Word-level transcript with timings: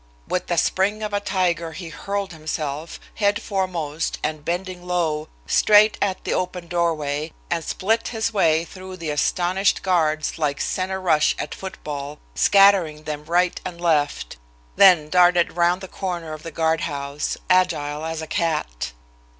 With 0.27 0.47
the 0.47 0.57
spring 0.57 1.03
of 1.03 1.13
a 1.13 1.19
tiger, 1.19 1.73
he 1.73 1.89
hurled 1.89 2.31
himself, 2.33 2.99
head 3.17 3.39
foremost 3.39 4.17
and 4.23 4.43
bending 4.43 4.87
low, 4.87 5.29
straight 5.45 5.95
at 6.01 6.23
the 6.23 6.33
open 6.33 6.67
doorway, 6.67 7.33
and 7.51 7.63
split 7.63 8.07
his 8.07 8.33
way 8.33 8.65
through 8.65 8.97
the 8.97 9.11
astonished 9.11 9.83
guards 9.83 10.39
like 10.39 10.59
center 10.59 10.99
rush 10.99 11.35
at 11.37 11.53
foot 11.53 11.77
ball, 11.83 12.17
scattering 12.33 13.03
them 13.03 13.25
right 13.25 13.61
and 13.63 13.79
left; 13.79 14.37
then 14.75 15.07
darted 15.07 15.55
round 15.55 15.81
the 15.81 15.87
corner 15.87 16.33
of 16.33 16.41
the 16.41 16.49
guard 16.49 16.81
house, 16.81 17.37
agile 17.47 18.03
as 18.03 18.23
a 18.23 18.27
cat. 18.27 18.93